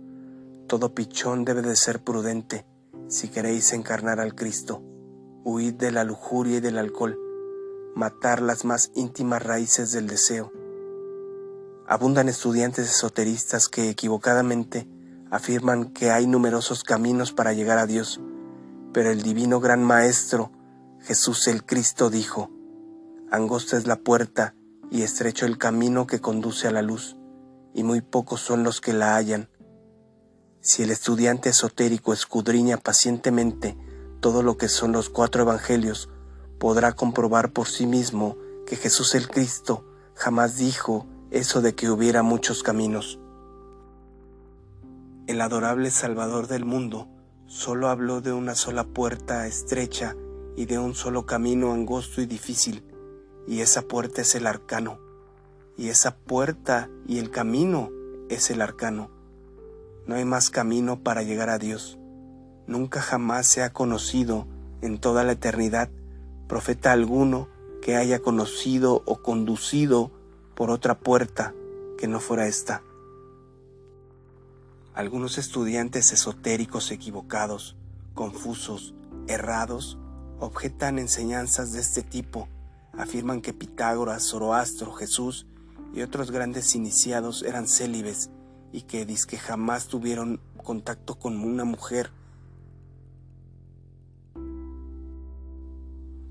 Todo 0.68 0.94
pichón 0.94 1.46
debe 1.46 1.64
de 1.64 1.76
ser 1.76 2.04
prudente 2.04 2.68
si 3.08 3.30
queréis 3.30 3.74
encarnar 3.74 4.20
al 4.20 4.36
Cristo 4.36 4.84
huid 5.46 5.76
de 5.76 5.92
la 5.92 6.04
lujuria 6.04 6.58
y 6.58 6.60
del 6.60 6.80
alcohol, 6.80 7.20
matar 7.94 8.42
las 8.42 8.66
más 8.66 8.92
íntimas 8.96 9.44
raíces 9.44 9.92
del 9.92 10.08
deseo. 10.08 10.52
Abundan 11.88 12.28
estudiantes 12.28 12.90
esoteristas 12.90 13.70
que 13.70 13.90
equivocadamente 13.90 14.88
afirman 15.30 15.94
que 15.94 16.10
hay 16.10 16.26
numerosos 16.26 16.84
caminos 16.84 17.32
para 17.32 17.54
llegar 17.54 17.78
a 17.78 17.86
Dios, 17.86 18.20
pero 18.92 19.12
el 19.12 19.22
divino 19.22 19.60
gran 19.60 19.84
Maestro, 19.84 20.52
Jesús 21.02 21.48
el 21.48 21.64
Cristo, 21.64 22.10
dijo, 22.10 22.50
Angosta 23.30 23.78
es 23.78 23.86
la 23.86 23.98
puerta 23.98 24.56
y 24.90 25.04
estrecho 25.04 25.46
el 25.46 25.60
camino 25.60 26.08
que 26.08 26.22
conduce 26.22 26.68
a 26.68 26.72
la 26.72 26.82
luz, 26.82 27.18
y 27.72 27.84
muy 27.84 28.02
pocos 28.02 28.42
son 28.42 28.64
los 28.64 28.82
que 28.82 28.94
la 28.94 29.16
hallan. 29.16 29.48
Si 30.60 30.82
el 30.82 30.90
estudiante 30.90 31.50
esotérico 31.50 32.14
escudriña 32.14 32.78
pacientemente 32.78 33.78
todo 34.20 34.44
lo 34.44 34.58
que 34.58 34.68
son 34.68 34.92
los 34.92 35.10
cuatro 35.10 35.44
evangelios, 35.44 36.10
podrá 36.60 36.94
comprobar 36.94 37.52
por 37.52 37.68
sí 37.68 37.86
mismo 37.86 38.38
que 38.66 38.76
Jesús 38.76 39.16
el 39.16 39.28
Cristo 39.28 39.86
jamás 40.16 40.58
dijo 40.58 41.06
eso 41.32 41.62
de 41.62 41.76
que 41.76 41.90
hubiera 41.90 42.24
muchos 42.24 42.64
caminos. 42.64 43.20
El 45.28 45.42
adorable 45.42 45.92
Salvador 45.92 46.48
del 46.48 46.66
mundo 46.66 47.08
solo 47.48 47.90
habló 47.90 48.22
de 48.22 48.32
una 48.32 48.56
sola 48.56 48.84
puerta 48.84 49.48
estrecha 49.48 50.16
y 50.56 50.66
de 50.66 50.80
un 50.80 50.96
solo 50.96 51.26
camino 51.26 51.72
angosto 51.74 52.22
y 52.22 52.26
difícil, 52.26 52.84
y 53.48 53.62
esa 53.62 53.84
puerta 53.84 54.22
es 54.22 54.36
el 54.36 54.48
arcano, 54.48 55.00
y 55.78 55.90
esa 55.90 56.16
puerta 56.16 56.90
y 57.08 57.20
el 57.20 57.30
camino 57.30 57.90
es 58.30 58.50
el 58.50 58.62
arcano. 58.62 59.12
No 60.08 60.16
hay 60.16 60.26
más 60.26 60.50
camino 60.50 61.04
para 61.04 61.24
llegar 61.24 61.50
a 61.50 61.58
Dios. 61.58 62.00
Nunca 62.68 63.02
jamás 63.02 63.48
se 63.48 63.62
ha 63.64 63.72
conocido 63.72 64.48
en 64.82 65.00
toda 65.00 65.24
la 65.24 65.34
eternidad 65.34 65.90
profeta 66.48 66.92
alguno 66.92 67.48
que 67.82 67.96
haya 67.96 68.20
conocido 68.20 69.04
o 69.06 69.22
conducido 69.22 70.12
por 70.56 70.72
otra 70.72 70.98
puerta 70.98 71.54
que 71.98 72.08
no 72.08 72.20
fuera 72.20 72.48
esta. 72.48 72.82
Algunos 74.94 75.38
estudiantes 75.38 76.12
esotéricos 76.14 76.92
equivocados, 76.92 77.76
confusos, 78.14 78.94
errados, 79.28 79.98
objetan 80.40 81.00
enseñanzas 81.00 81.74
de 81.74 81.82
este 81.82 82.02
tipo, 82.02 82.48
afirman 82.98 83.42
que 83.42 83.54
Pitágoras, 83.54 84.24
Zoroastro, 84.24 84.94
Jesús 84.94 85.46
y 85.94 86.02
otros 86.02 86.32
grandes 86.32 86.76
iniciados 86.76 87.44
eran 87.44 87.68
célibes 87.68 88.30
y 88.72 88.84
que 88.84 89.06
que 89.06 89.38
jamás 89.38 89.88
tuvieron 89.88 90.42
contacto 90.64 91.16
con 91.16 91.40
una 91.40 91.64
mujer 91.64 92.12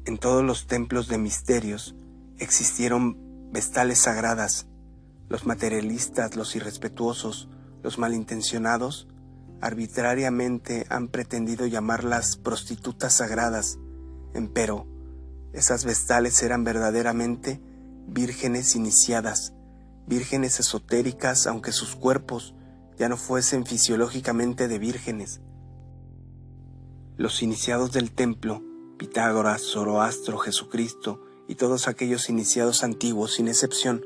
En 0.04 0.18
todos 0.18 0.44
los 0.44 0.66
templos 0.66 1.08
de 1.08 1.18
misterios 1.18 1.94
existieron 2.38 3.50
vestales 3.52 3.99
sagradas. 4.00 4.66
Los 5.28 5.46
materialistas, 5.46 6.37
los 6.37 6.54
irrespetuosos, 6.56 7.49
los 7.82 7.99
malintencionados, 7.99 9.08
arbitrariamente 9.61 10.87
han 10.90 11.08
pretendido 11.08 11.66
llamarlas 11.66 12.37
prostitutas 12.37 13.14
sagradas, 13.14 13.78
empero 14.34 14.87
esas 15.54 15.84
vestales 15.84 16.42
eran 16.42 16.64
verdaderamente 16.64 17.61
vírgenes 18.08 18.75
iniciadas, 18.75 19.54
vírgenes 20.04 20.58
esotéricas 20.58 21.46
aunque 21.46 21.70
sus 21.70 21.94
cuerpos 21.94 22.56
ya 22.99 23.08
no 23.08 23.16
fuesen 23.16 23.64
fisiológicamente 23.64 24.66
de 24.66 24.80
vírgenes. 24.80 25.40
Los 27.16 27.40
iniciados 27.40 27.92
del 27.92 28.11
templo, 28.11 28.62
Pitágoras, 29.04 29.61
Zoroastro, 29.61 30.38
Jesucristo 30.38 31.20
y 31.46 31.56
todos 31.56 31.88
aquellos 31.88 32.30
iniciados 32.30 32.82
antiguos 32.82 33.34
sin 33.34 33.49
excepción, 33.49 34.02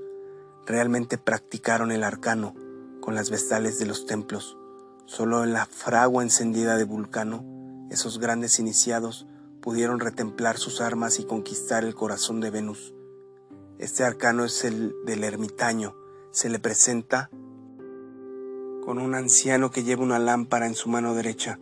realmente 0.67 1.19
practicaron 1.19 1.93
el 1.93 2.03
arcano 2.03 2.57
con 3.01 3.15
las 3.15 3.31
vestales 3.31 3.79
de 3.79 3.87
los 3.87 4.07
templos. 4.07 4.59
Solo 5.07 5.45
en 5.45 5.53
la 5.53 5.67
fragua 5.67 6.25
encendida 6.25 6.77
de 6.77 6.83
Vulcano, 6.83 7.45
esos 7.93 8.19
grandes 8.19 8.59
iniciados 8.59 9.29
pudieron 9.63 10.01
retemplar 10.01 10.59
sus 10.59 10.81
armas 10.81 11.21
y 11.21 11.25
conquistar 11.25 11.85
el 11.85 11.95
corazón 11.95 12.41
de 12.41 12.51
Venus. 12.51 12.93
Este 13.79 14.03
arcano 14.03 14.45
es 14.45 14.65
el 14.65 14.97
del 15.07 15.23
ermitaño. 15.23 15.95
Se 16.33 16.49
le 16.49 16.59
presenta 16.59 17.31
con 18.85 18.99
un 18.99 19.15
anciano 19.15 19.71
que 19.71 19.85
lleva 19.85 20.03
una 20.03 20.19
lámpara 20.19 20.67
en 20.67 20.75
su 20.75 20.89
mano 20.89 21.15
derecha. 21.15 21.61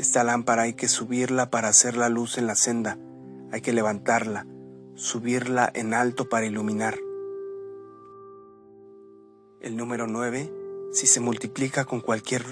Esta 0.00 0.24
lámpara 0.24 0.62
hay 0.62 0.72
que 0.72 0.88
subirla 0.88 1.50
para 1.50 1.68
hacer 1.68 1.94
la 1.94 2.08
luz 2.08 2.38
en 2.38 2.46
la 2.46 2.54
senda, 2.54 2.96
hay 3.52 3.60
que 3.60 3.74
levantarla, 3.74 4.46
subirla 4.94 5.70
en 5.74 5.92
alto 5.92 6.30
para 6.30 6.46
iluminar. 6.46 6.96
El 9.60 9.76
número 9.76 10.06
9, 10.06 10.50
si 10.90 11.06
se 11.06 11.20
multiplica 11.20 11.84
con 11.84 12.00
cualquier 12.00 12.42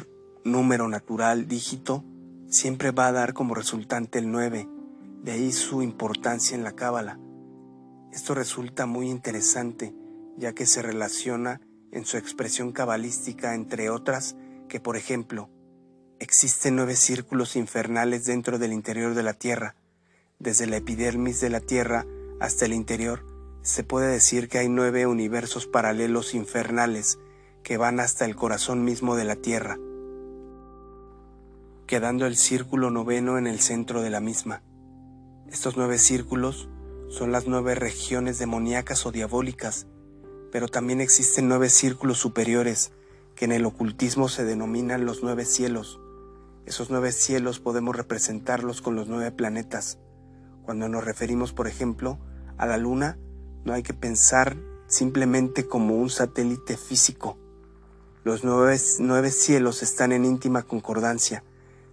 número 0.44 0.88
natural 0.88 1.48
dígito, 1.48 2.04
siempre 2.50 2.90
va 2.90 3.06
a 3.06 3.12
dar 3.12 3.32
como 3.32 3.54
resultante 3.54 4.18
el 4.18 4.30
9, 4.30 4.68
de 5.22 5.32
ahí 5.32 5.50
su 5.50 5.80
importancia 5.80 6.54
en 6.54 6.64
la 6.64 6.72
cábala. 6.72 7.18
Esto 8.12 8.34
resulta 8.34 8.84
muy 8.84 9.08
interesante, 9.08 9.94
ya 10.36 10.52
que 10.52 10.66
se 10.66 10.82
relaciona 10.82 11.62
en 11.92 12.04
su 12.04 12.18
expresión 12.18 12.72
cabalística, 12.72 13.54
entre 13.54 13.88
otras, 13.88 14.36
que 14.68 14.80
por 14.80 14.98
ejemplo, 14.98 15.48
existen 16.20 16.76
nueve 16.76 16.96
círculos 16.96 17.56
infernales 17.56 18.24
dentro 18.24 18.58
del 18.58 18.72
interior 18.72 19.14
de 19.14 19.22
la 19.22 19.34
Tierra. 19.34 19.76
Desde 20.38 20.66
la 20.66 20.76
epidermis 20.76 21.40
de 21.40 21.50
la 21.50 21.60
Tierra 21.60 22.06
hasta 22.40 22.64
el 22.64 22.72
interior, 22.72 23.24
se 23.62 23.84
puede 23.84 24.08
decir 24.08 24.48
que 24.48 24.58
hay 24.58 24.68
nueve 24.68 25.06
universos 25.06 25.66
paralelos 25.66 26.34
infernales 26.34 27.18
que 27.62 27.76
van 27.76 28.00
hasta 28.00 28.24
el 28.24 28.36
corazón 28.36 28.84
mismo 28.84 29.16
de 29.16 29.24
la 29.24 29.36
Tierra, 29.36 29.78
quedando 31.86 32.26
el 32.26 32.36
círculo 32.36 32.90
noveno 32.90 33.38
en 33.38 33.46
el 33.46 33.60
centro 33.60 34.02
de 34.02 34.10
la 34.10 34.20
misma. 34.20 34.62
Estos 35.50 35.76
nueve 35.76 35.98
círculos 35.98 36.68
son 37.08 37.32
las 37.32 37.46
nueve 37.46 37.74
regiones 37.74 38.38
demoníacas 38.38 39.06
o 39.06 39.12
diabólicas, 39.12 39.86
pero 40.52 40.68
también 40.68 41.00
existen 41.00 41.48
nueve 41.48 41.68
círculos 41.68 42.18
superiores 42.18 42.92
que 43.34 43.44
en 43.44 43.52
el 43.52 43.66
ocultismo 43.66 44.28
se 44.28 44.44
denominan 44.44 45.04
los 45.04 45.22
nueve 45.22 45.44
cielos. 45.44 46.00
Esos 46.68 46.90
nueve 46.90 47.12
cielos 47.12 47.60
podemos 47.60 47.96
representarlos 47.96 48.82
con 48.82 48.94
los 48.94 49.08
nueve 49.08 49.32
planetas. 49.32 49.96
Cuando 50.64 50.86
nos 50.86 51.02
referimos, 51.02 51.54
por 51.54 51.66
ejemplo, 51.66 52.18
a 52.58 52.66
la 52.66 52.76
Luna, 52.76 53.16
no 53.64 53.72
hay 53.72 53.82
que 53.82 53.94
pensar 53.94 54.54
simplemente 54.86 55.66
como 55.66 55.96
un 55.96 56.10
satélite 56.10 56.76
físico. 56.76 57.38
Los 58.22 58.44
nueve, 58.44 58.78
nueve 58.98 59.30
cielos 59.30 59.82
están 59.82 60.12
en 60.12 60.26
íntima 60.26 60.62
concordancia, 60.62 61.42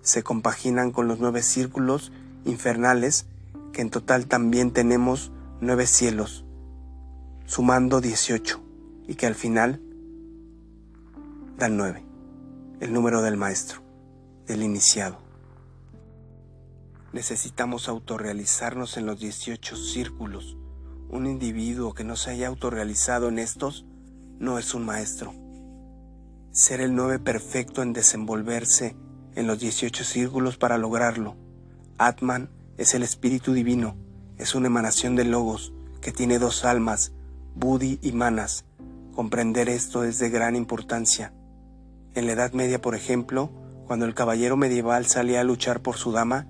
se 0.01 0.23
compaginan 0.23 0.91
con 0.91 1.07
los 1.07 1.21
nueve 1.21 1.41
círculos 1.41 2.11
infernales 2.43 3.27
que 3.71 3.81
en 3.81 3.89
total 3.89 4.27
también 4.27 4.71
tenemos 4.71 5.31
nueve 5.61 5.87
cielos, 5.87 6.43
sumando 7.45 8.01
18, 8.01 8.61
y 9.07 9.15
que 9.15 9.25
al 9.25 9.35
final 9.35 9.81
dan 11.57 11.77
nueve, 11.77 12.03
el 12.81 12.91
número 12.91 13.21
del 13.21 13.37
maestro, 13.37 13.84
del 14.47 14.63
iniciado. 14.63 15.19
Necesitamos 17.13 17.87
autorrealizarnos 17.87 18.97
en 18.97 19.05
los 19.05 19.19
18 19.19 19.75
círculos. 19.77 20.57
Un 21.09 21.27
individuo 21.27 21.93
que 21.93 22.03
no 22.03 22.15
se 22.15 22.31
haya 22.31 22.47
autorrealizado 22.47 23.29
en 23.29 23.39
estos 23.39 23.85
no 24.37 24.59
es 24.59 24.73
un 24.73 24.85
maestro. 24.85 25.33
Ser 26.51 26.81
el 26.81 26.93
nueve 26.95 27.19
perfecto 27.19 27.81
en 27.83 27.93
desenvolverse 27.93 28.95
en 29.35 29.47
los 29.47 29.59
18 29.59 30.03
círculos 30.03 30.57
para 30.57 30.77
lograrlo. 30.77 31.35
Atman 31.97 32.49
es 32.77 32.93
el 32.93 33.03
Espíritu 33.03 33.53
Divino, 33.53 33.95
es 34.37 34.55
una 34.55 34.67
emanación 34.67 35.15
de 35.15 35.23
Logos 35.23 35.73
que 36.01 36.11
tiene 36.11 36.39
dos 36.39 36.65
almas, 36.65 37.13
Budi 37.55 37.99
y 38.01 38.11
Manas. 38.11 38.65
Comprender 39.13 39.69
esto 39.69 40.03
es 40.03 40.19
de 40.19 40.29
gran 40.29 40.55
importancia. 40.55 41.33
En 42.13 42.25
la 42.25 42.33
Edad 42.33 42.51
Media, 42.51 42.81
por 42.81 42.95
ejemplo, 42.95 43.51
cuando 43.85 44.05
el 44.05 44.13
caballero 44.13 44.57
medieval 44.57 45.05
salía 45.05 45.41
a 45.41 45.43
luchar 45.43 45.81
por 45.81 45.95
su 45.97 46.11
dama, 46.11 46.47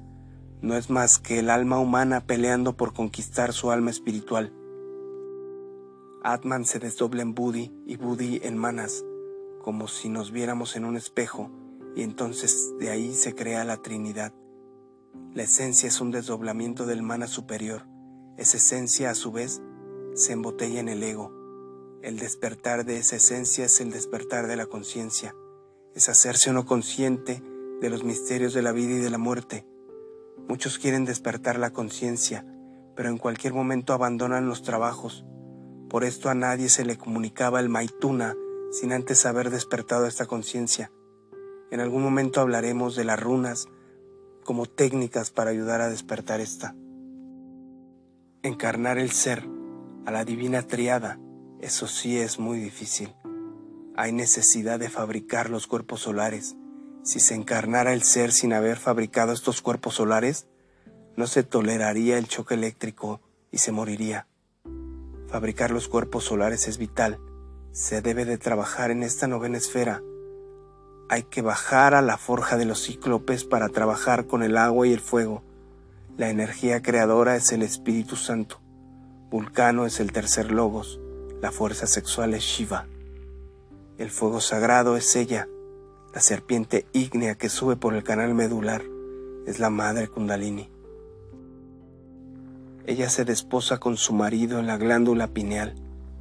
no 0.61 0.75
es 0.75 0.89
más 0.89 1.19
que 1.19 1.39
el 1.39 1.49
alma 1.49 1.79
humana 1.79 2.25
peleando 2.25 2.75
por 2.75 2.93
conquistar 2.93 3.53
su 3.53 3.71
alma 3.71 3.91
espiritual. 3.91 4.53
Atman 6.23 6.65
se 6.65 6.79
desdobla 6.79 7.21
en 7.21 7.35
Budi 7.35 7.71
y 7.85 7.97
Budi 7.97 8.39
en 8.43 8.57
Manas, 8.57 9.05
como 9.61 9.87
si 9.87 10.09
nos 10.09 10.31
viéramos 10.31 10.75
en 10.75 10.85
un 10.85 10.97
espejo, 10.97 11.51
y 11.95 12.01
entonces 12.01 12.73
de 12.79 12.89
ahí 12.89 13.13
se 13.13 13.35
crea 13.35 13.63
la 13.63 13.77
Trinidad. 13.77 14.33
La 15.33 15.43
esencia 15.43 15.87
es 15.87 16.01
un 16.01 16.11
desdoblamiento 16.11 16.85
del 16.85 17.03
mana 17.03 17.27
superior. 17.27 17.85
Esa 18.37 18.57
esencia, 18.57 19.09
a 19.11 19.15
su 19.15 19.31
vez, 19.31 19.61
se 20.13 20.33
embotella 20.33 20.79
en 20.79 20.89
el 20.89 21.03
ego. 21.03 21.31
El 22.01 22.17
despertar 22.17 22.85
de 22.85 22.97
esa 22.97 23.17
esencia 23.17 23.65
es 23.65 23.81
el 23.81 23.91
despertar 23.91 24.47
de 24.47 24.55
la 24.55 24.65
conciencia. 24.65 25.35
Es 25.95 26.09
hacerse 26.09 26.49
uno 26.51 26.65
consciente 26.65 27.41
de 27.79 27.89
los 27.89 28.03
misterios 28.03 28.53
de 28.53 28.61
la 28.61 28.73
vida 28.73 28.95
y 28.95 28.99
de 28.99 29.09
la 29.09 29.17
muerte. 29.17 29.65
Muchos 30.47 30.77
quieren 30.77 31.05
despertar 31.05 31.57
la 31.57 31.71
conciencia, 31.71 32.45
pero 32.97 33.07
en 33.07 33.17
cualquier 33.17 33.53
momento 33.53 33.93
abandonan 33.93 34.47
los 34.47 34.61
trabajos. 34.61 35.25
Por 35.89 36.03
esto 36.03 36.29
a 36.29 36.35
nadie 36.35 36.67
se 36.67 36.83
le 36.83 36.97
comunicaba 36.97 37.61
el 37.61 37.69
maituna 37.69 38.35
sin 38.71 38.91
antes 38.91 39.25
haber 39.25 39.51
despertado 39.51 40.05
esta 40.05 40.25
conciencia. 40.25 40.91
En 41.71 41.79
algún 41.79 42.03
momento 42.03 42.41
hablaremos 42.41 42.97
de 42.97 43.05
las 43.05 43.19
runas, 43.19 43.69
como 44.43 44.65
técnicas 44.65 45.31
para 45.31 45.51
ayudar 45.51 45.79
a 45.79 45.89
despertar 45.89 46.41
esta. 46.41 46.75
Encarnar 48.43 48.97
el 48.97 49.11
ser 49.11 49.47
a 50.05 50.11
la 50.11 50.25
divina 50.25 50.61
triada, 50.61 51.19
eso 51.61 51.87
sí 51.87 52.19
es 52.19 52.37
muy 52.37 52.59
difícil. 52.59 53.15
Hay 53.97 54.11
necesidad 54.11 54.79
de 54.79 54.89
fabricar 54.89 55.49
los 55.49 55.67
cuerpos 55.67 56.01
solares. 56.01 56.55
Si 57.03 57.19
se 57.19 57.35
encarnara 57.35 57.93
el 57.93 58.03
ser 58.03 58.31
sin 58.31 58.53
haber 58.53 58.77
fabricado 58.77 59.31
estos 59.33 59.61
cuerpos 59.61 59.95
solares, 59.95 60.47
no 61.15 61.27
se 61.27 61.43
toleraría 61.43 62.17
el 62.17 62.27
choque 62.27 62.55
eléctrico 62.55 63.21
y 63.51 63.59
se 63.59 63.71
moriría. 63.71 64.27
Fabricar 65.27 65.71
los 65.71 65.87
cuerpos 65.87 66.25
solares 66.25 66.67
es 66.67 66.77
vital. 66.77 67.19
Se 67.71 68.01
debe 68.01 68.25
de 68.25 68.37
trabajar 68.37 68.91
en 68.91 69.03
esta 69.03 69.27
novena 69.27 69.57
esfera 69.57 70.01
hay 71.07 71.23
que 71.23 71.41
bajar 71.43 71.93
a 71.93 72.01
la 72.01 72.17
forja 72.17 72.57
de 72.57 72.65
los 72.65 72.83
cíclopes 72.83 73.43
para 73.43 73.69
trabajar 73.69 74.25
con 74.25 74.41
el 74.41 74.57
agua 74.57 74.87
y 74.87 74.93
el 74.93 74.99
fuego. 74.99 75.43
La 76.17 76.29
energía 76.29 76.81
creadora 76.81 77.35
es 77.35 77.51
el 77.51 77.61
Espíritu 77.61 78.15
Santo. 78.15 78.59
Vulcano 79.29 79.85
es 79.85 79.99
el 79.99 80.11
tercer 80.11 80.51
logos. 80.51 80.99
La 81.41 81.51
fuerza 81.51 81.85
sexual 81.85 82.33
es 82.33 82.41
Shiva. 82.41 82.87
El 83.97 84.09
fuego 84.09 84.41
sagrado 84.41 84.97
es 84.97 85.15
ella. 85.15 85.47
La 86.13 86.19
serpiente 86.19 86.85
ígnea 86.91 87.35
que 87.35 87.47
sube 87.47 87.77
por 87.77 87.93
el 87.93 88.03
canal 88.03 88.33
medular 88.33 88.83
es 89.45 89.59
la 89.59 89.69
madre 89.69 90.09
Kundalini. 90.09 90.69
Ella 92.85 93.09
se 93.09 93.23
desposa 93.23 93.77
con 93.77 93.95
su 93.95 94.13
marido 94.13 94.59
en 94.59 94.67
la 94.67 94.75
glándula 94.75 95.27
pineal, 95.27 95.75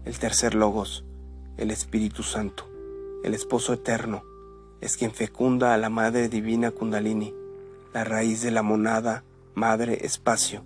el 0.05 0.21
tercer 0.21 0.55
logos, 0.55 1.05
el 1.57 1.73
Espíritu 1.73 2.23
Santo, 2.23 2.71
el 3.25 3.35
esposo 3.35 3.73
eterno, 3.73 4.23
es 4.81 4.97
quien 4.97 5.11
fecunda 5.11 5.75
a 5.75 5.77
la 5.77 5.91
Madre 5.91 6.29
Divina 6.29 6.71
Kundalini, 6.71 7.35
la 7.93 8.05
raíz 8.05 8.41
de 8.41 8.53
la 8.53 8.63
monada, 8.63 9.25
Madre 9.55 10.07
Espacio. 10.07 10.63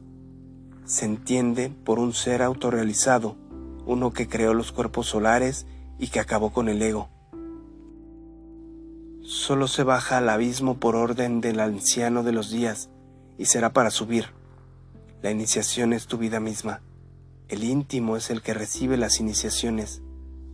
Se 0.84 1.06
entiende 1.06 1.72
por 1.84 1.98
un 1.98 2.12
ser 2.12 2.42
autorrealizado, 2.42 3.36
uno 3.86 4.12
que 4.12 4.28
creó 4.28 4.52
los 4.52 4.72
cuerpos 4.72 5.06
solares 5.06 5.66
y 5.98 6.08
que 6.08 6.20
acabó 6.20 6.50
con 6.52 6.68
el 6.68 6.80
ego. 6.80 7.08
Solo 9.22 9.68
se 9.68 9.82
baja 9.82 10.18
al 10.18 10.28
abismo 10.28 10.78
por 10.78 10.96
orden 10.96 11.40
del 11.40 11.60
anciano 11.60 12.22
de 12.22 12.32
los 12.32 12.50
días 12.50 12.88
y 13.36 13.46
será 13.46 13.72
para 13.72 13.90
subir. 13.90 14.26
La 15.22 15.30
iniciación 15.30 15.92
es 15.92 16.06
tu 16.06 16.16
vida 16.16 16.40
misma. 16.40 16.80
El 17.48 17.64
íntimo 17.64 18.16
es 18.16 18.30
el 18.30 18.40
que 18.40 18.54
recibe 18.54 18.96
las 18.96 19.20
iniciaciones. 19.20 20.02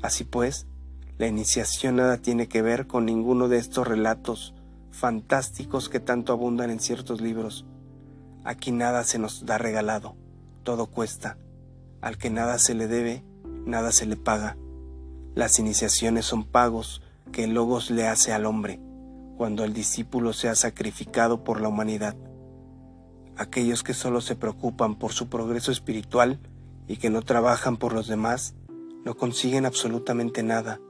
Así 0.02 0.24
pues, 0.24 0.66
la 1.18 1.26
iniciación 1.26 1.96
nada 1.96 2.18
tiene 2.18 2.48
que 2.48 2.62
ver 2.62 2.87
con 2.87 3.04
ninguno 3.04 3.48
de 3.48 3.59
estos 3.59 3.87
relatos 3.87 4.54
fantásticos 4.90 5.88
que 5.88 6.00
tanto 6.00 6.33
abundan 6.33 6.70
en 6.70 6.80
ciertos 6.80 7.20
libros. 7.20 7.66
Aquí 8.44 8.72
nada 8.72 9.04
se 9.04 9.18
nos 9.18 9.44
da 9.44 9.59
regalado, 9.59 10.16
todo 10.62 10.87
cuesta. 10.87 11.37
Al 12.00 12.18
que 12.18 12.30
nada 12.30 12.59
se 12.59 12.74
le 12.74 12.87
debe, 12.87 13.24
nada 13.64 13.92
se 13.92 14.07
le 14.07 14.16
paga. 14.16 14.57
Las 15.35 15.59
iniciaciones 15.59 16.27
son 16.27 16.44
pagos 16.44 17.03
que 17.33 17.44
el 17.44 17.55
Logos 17.55 17.90
le 17.90 18.07
hace 18.07 18.33
al 18.33 18.47
hombre 18.47 18.81
cuando 19.37 19.64
el 19.64 19.73
discípulo 19.73 20.33
se 20.33 20.49
ha 20.49 20.55
sacrificado 20.55 21.42
por 21.42 21.61
la 21.61 21.68
humanidad. 21.68 22.16
Aquellos 23.37 23.83
que 23.83 23.94
solo 23.94 24.20
se 24.20 24.37
preocupan 24.37 24.97
por 24.97 25.12
su 25.12 25.29
progreso 25.29 25.73
espiritual 25.73 26.38
y 26.87 26.99
que 26.99 27.11
no 27.11 27.23
trabajan 27.23 27.77
por 27.77 27.92
los 27.92 28.07
demás, 28.07 28.55
no 29.05 29.16
consiguen 29.16 29.66
absolutamente 29.66 30.44
nada. 30.44 30.81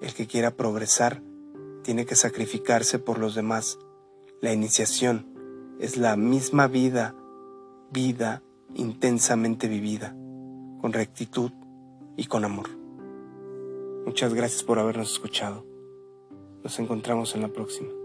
El 0.00 0.14
que 0.14 0.26
quiera 0.26 0.52
progresar 0.52 1.22
tiene 1.82 2.06
que 2.06 2.16
sacrificarse 2.16 2.98
por 2.98 3.18
los 3.18 3.34
demás. 3.34 3.78
La 4.40 4.54
iniciación 4.54 5.34
es 5.78 5.98
la 5.98 6.16
misma 6.16 6.66
vida, 6.66 7.14
vida 7.90 8.42
intensamente 8.74 9.68
vivida, 9.68 10.16
con 10.80 10.94
rectitud 10.94 11.52
y 12.16 12.24
con 12.24 12.46
amor. 12.46 12.81
Muchas 14.04 14.34
gracias 14.34 14.62
por 14.64 14.78
habernos 14.78 15.12
escuchado. 15.12 15.64
Nos 16.62 16.78
encontramos 16.78 17.34
en 17.34 17.42
la 17.42 17.48
próxima. 17.48 18.01